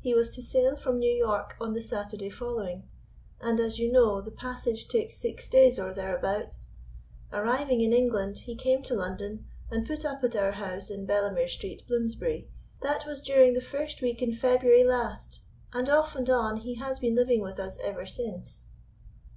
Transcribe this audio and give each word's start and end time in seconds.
He 0.00 0.14
was 0.14 0.34
to 0.34 0.42
sail 0.42 0.74
from 0.74 0.98
New 0.98 1.12
York 1.12 1.54
on 1.60 1.74
the 1.74 1.80
Saturday 1.80 2.28
following, 2.28 2.88
and, 3.40 3.60
as 3.60 3.78
you 3.78 3.92
know, 3.92 4.20
the 4.20 4.32
passage 4.32 4.88
takes 4.88 5.16
six 5.16 5.48
days 5.48 5.78
or 5.78 5.94
thereabouts. 5.94 6.70
Arriving 7.32 7.80
in 7.80 7.92
England 7.92 8.38
he 8.38 8.56
came 8.56 8.82
to 8.82 8.94
London 8.94 9.46
and 9.70 9.86
put 9.86 10.04
up 10.04 10.24
at 10.24 10.34
our 10.34 10.50
house 10.50 10.90
in 10.90 11.06
Bellamer 11.06 11.46
Street, 11.48 11.82
Bloomsbury. 11.86 12.50
That 12.82 13.06
was 13.06 13.20
during 13.20 13.52
the 13.54 13.60
first 13.60 14.02
week 14.02 14.20
in 14.20 14.32
February 14.32 14.82
last, 14.82 15.38
and 15.72 15.88
off 15.88 16.16
and 16.16 16.28
on 16.28 16.56
he 16.56 16.74
has 16.74 16.98
been 16.98 17.14
living 17.14 17.40
with 17.40 17.60
us 17.60 17.78
ever 17.80 18.06
since." 18.06 18.66